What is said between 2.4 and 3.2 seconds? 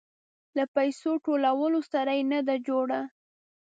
ده جوړه.